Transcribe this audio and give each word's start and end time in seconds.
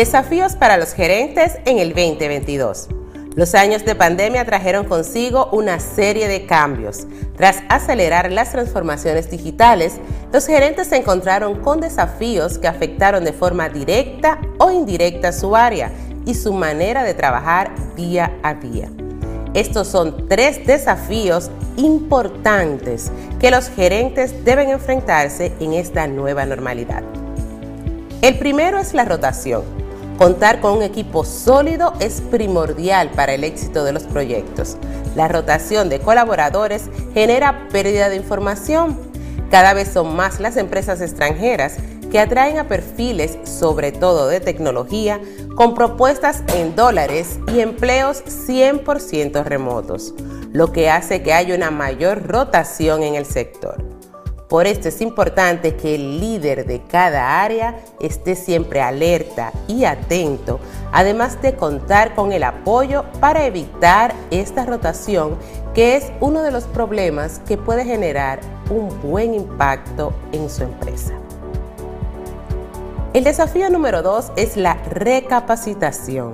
Desafíos 0.00 0.56
para 0.56 0.78
los 0.78 0.94
gerentes 0.94 1.58
en 1.66 1.78
el 1.78 1.90
2022. 1.90 2.88
Los 3.34 3.54
años 3.54 3.84
de 3.84 3.94
pandemia 3.94 4.46
trajeron 4.46 4.86
consigo 4.86 5.50
una 5.52 5.78
serie 5.78 6.26
de 6.26 6.46
cambios. 6.46 7.06
Tras 7.36 7.58
acelerar 7.68 8.32
las 8.32 8.50
transformaciones 8.50 9.30
digitales, 9.30 10.00
los 10.32 10.46
gerentes 10.46 10.86
se 10.86 10.96
encontraron 10.96 11.60
con 11.60 11.82
desafíos 11.82 12.56
que 12.56 12.66
afectaron 12.66 13.24
de 13.24 13.34
forma 13.34 13.68
directa 13.68 14.40
o 14.56 14.70
indirecta 14.70 15.34
su 15.34 15.54
área 15.54 15.92
y 16.24 16.32
su 16.32 16.54
manera 16.54 17.04
de 17.04 17.12
trabajar 17.12 17.70
día 17.94 18.38
a 18.42 18.54
día. 18.54 18.88
Estos 19.52 19.86
son 19.86 20.28
tres 20.28 20.66
desafíos 20.66 21.50
importantes 21.76 23.12
que 23.38 23.50
los 23.50 23.68
gerentes 23.68 24.46
deben 24.46 24.70
enfrentarse 24.70 25.52
en 25.60 25.74
esta 25.74 26.06
nueva 26.06 26.46
normalidad. 26.46 27.02
El 28.22 28.38
primero 28.38 28.78
es 28.78 28.94
la 28.94 29.04
rotación. 29.04 29.79
Contar 30.20 30.60
con 30.60 30.74
un 30.74 30.82
equipo 30.82 31.24
sólido 31.24 31.94
es 31.98 32.20
primordial 32.20 33.10
para 33.12 33.32
el 33.32 33.42
éxito 33.42 33.84
de 33.84 33.92
los 33.92 34.02
proyectos. 34.02 34.76
La 35.16 35.28
rotación 35.28 35.88
de 35.88 35.98
colaboradores 35.98 36.90
genera 37.14 37.68
pérdida 37.70 38.10
de 38.10 38.16
información. 38.16 38.98
Cada 39.50 39.72
vez 39.72 39.88
son 39.88 40.14
más 40.14 40.38
las 40.38 40.58
empresas 40.58 41.00
extranjeras 41.00 41.78
que 42.10 42.20
atraen 42.20 42.58
a 42.58 42.68
perfiles, 42.68 43.38
sobre 43.44 43.92
todo 43.92 44.28
de 44.28 44.40
tecnología, 44.40 45.22
con 45.56 45.72
propuestas 45.72 46.42
en 46.54 46.76
dólares 46.76 47.38
y 47.54 47.60
empleos 47.60 48.22
100% 48.26 49.42
remotos, 49.42 50.12
lo 50.52 50.70
que 50.70 50.90
hace 50.90 51.22
que 51.22 51.32
haya 51.32 51.54
una 51.54 51.70
mayor 51.70 52.26
rotación 52.26 53.04
en 53.04 53.14
el 53.14 53.24
sector. 53.24 53.89
Por 54.50 54.66
esto 54.66 54.88
es 54.88 55.00
importante 55.00 55.76
que 55.76 55.94
el 55.94 56.18
líder 56.18 56.66
de 56.66 56.82
cada 56.82 57.40
área 57.40 57.76
esté 58.00 58.34
siempre 58.34 58.82
alerta 58.82 59.52
y 59.68 59.84
atento, 59.84 60.58
además 60.90 61.40
de 61.40 61.54
contar 61.54 62.16
con 62.16 62.32
el 62.32 62.42
apoyo 62.42 63.04
para 63.20 63.46
evitar 63.46 64.12
esta 64.32 64.66
rotación, 64.66 65.38
que 65.72 65.94
es 65.94 66.10
uno 66.18 66.42
de 66.42 66.50
los 66.50 66.64
problemas 66.64 67.40
que 67.46 67.58
puede 67.58 67.84
generar 67.84 68.40
un 68.70 68.88
buen 69.00 69.34
impacto 69.34 70.12
en 70.32 70.50
su 70.50 70.64
empresa. 70.64 71.14
El 73.14 73.22
desafío 73.22 73.70
número 73.70 74.02
dos 74.02 74.32
es 74.34 74.56
la 74.56 74.74
recapacitación. 74.74 76.32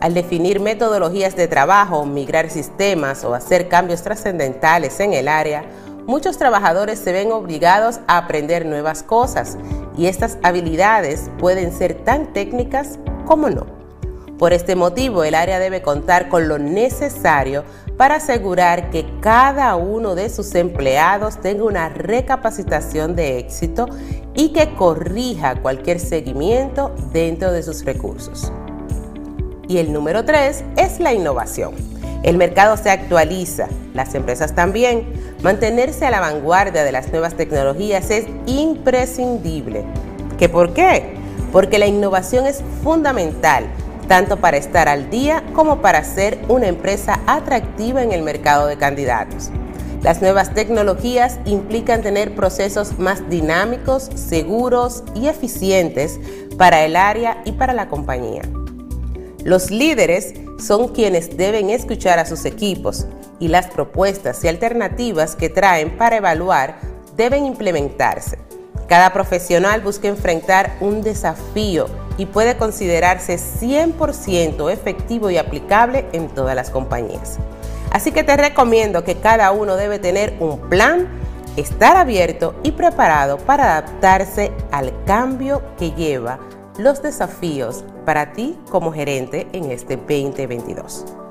Al 0.00 0.12
definir 0.12 0.58
metodologías 0.58 1.36
de 1.36 1.46
trabajo, 1.46 2.04
migrar 2.04 2.50
sistemas 2.50 3.22
o 3.22 3.32
hacer 3.32 3.68
cambios 3.68 4.02
trascendentales 4.02 4.98
en 4.98 5.12
el 5.12 5.28
área, 5.28 5.64
muchos 6.06 6.38
trabajadores 6.38 6.98
se 6.98 7.12
ven 7.12 7.32
obligados 7.32 8.00
a 8.06 8.18
aprender 8.18 8.66
nuevas 8.66 9.02
cosas 9.02 9.56
y 9.96 10.06
estas 10.06 10.38
habilidades 10.42 11.30
pueden 11.38 11.72
ser 11.72 11.94
tan 12.04 12.32
técnicas 12.32 12.98
como 13.26 13.50
no. 13.50 13.66
Por 14.38 14.52
este 14.52 14.74
motivo, 14.74 15.22
el 15.22 15.34
área 15.34 15.58
debe 15.60 15.80
contar 15.80 16.28
con 16.28 16.48
lo 16.48 16.58
necesario 16.58 17.64
para 17.96 18.16
asegurar 18.16 18.90
que 18.90 19.06
cada 19.20 19.76
uno 19.76 20.16
de 20.16 20.28
sus 20.28 20.54
empleados 20.56 21.40
tenga 21.40 21.64
una 21.64 21.88
recapacitación 21.88 23.14
de 23.14 23.38
éxito 23.38 23.86
y 24.34 24.52
que 24.52 24.74
corrija 24.74 25.62
cualquier 25.62 26.00
seguimiento 26.00 26.92
dentro 27.12 27.52
de 27.52 27.62
sus 27.62 27.84
recursos. 27.84 28.52
Y 29.68 29.78
el 29.78 29.92
número 29.92 30.24
tres 30.24 30.64
es 30.76 30.98
la 30.98 31.14
innovación. 31.14 31.74
El 32.24 32.36
mercado 32.36 32.76
se 32.76 32.90
actualiza, 32.90 33.68
las 33.92 34.14
empresas 34.14 34.54
también. 34.54 35.13
Mantenerse 35.44 36.06
a 36.06 36.10
la 36.10 36.20
vanguardia 36.20 36.84
de 36.84 36.90
las 36.90 37.10
nuevas 37.10 37.34
tecnologías 37.34 38.08
es 38.10 38.24
imprescindible. 38.46 39.84
¿Qué 40.38 40.48
por 40.48 40.72
qué? 40.72 41.16
Porque 41.52 41.78
la 41.78 41.86
innovación 41.86 42.46
es 42.46 42.62
fundamental, 42.82 43.66
tanto 44.08 44.38
para 44.38 44.56
estar 44.56 44.88
al 44.88 45.10
día 45.10 45.44
como 45.52 45.82
para 45.82 46.02
ser 46.02 46.40
una 46.48 46.68
empresa 46.68 47.20
atractiva 47.26 48.02
en 48.02 48.12
el 48.12 48.22
mercado 48.22 48.66
de 48.66 48.78
candidatos. 48.78 49.50
Las 50.00 50.22
nuevas 50.22 50.54
tecnologías 50.54 51.38
implican 51.44 52.00
tener 52.00 52.34
procesos 52.34 52.98
más 52.98 53.28
dinámicos, 53.28 54.08
seguros 54.14 55.04
y 55.14 55.26
eficientes 55.26 56.20
para 56.56 56.86
el 56.86 56.96
área 56.96 57.42
y 57.44 57.52
para 57.52 57.74
la 57.74 57.90
compañía. 57.90 58.40
Los 59.44 59.70
líderes 59.70 60.32
son 60.58 60.88
quienes 60.88 61.36
deben 61.36 61.68
escuchar 61.68 62.18
a 62.18 62.24
sus 62.24 62.46
equipos 62.46 63.06
y 63.38 63.48
las 63.48 63.66
propuestas 63.68 64.42
y 64.44 64.48
alternativas 64.48 65.36
que 65.36 65.48
traen 65.48 65.96
para 65.96 66.16
evaluar 66.16 66.76
deben 67.16 67.46
implementarse. 67.46 68.38
Cada 68.88 69.12
profesional 69.12 69.80
busca 69.80 70.08
enfrentar 70.08 70.76
un 70.80 71.02
desafío 71.02 71.86
y 72.18 72.26
puede 72.26 72.56
considerarse 72.56 73.36
100% 73.36 74.70
efectivo 74.70 75.30
y 75.30 75.38
aplicable 75.38 76.06
en 76.12 76.28
todas 76.28 76.54
las 76.54 76.70
compañías. 76.70 77.38
Así 77.90 78.12
que 78.12 78.24
te 78.24 78.36
recomiendo 78.36 79.04
que 79.04 79.16
cada 79.16 79.52
uno 79.52 79.76
debe 79.76 79.98
tener 79.98 80.36
un 80.40 80.58
plan, 80.68 81.08
estar 81.56 81.96
abierto 81.96 82.54
y 82.62 82.72
preparado 82.72 83.38
para 83.38 83.76
adaptarse 83.76 84.52
al 84.70 84.92
cambio 85.04 85.62
que 85.78 85.92
lleva 85.92 86.40
los 86.76 87.02
desafíos 87.02 87.84
para 88.04 88.32
ti 88.32 88.58
como 88.68 88.92
gerente 88.92 89.46
en 89.52 89.70
este 89.70 89.96
2022. 89.96 91.23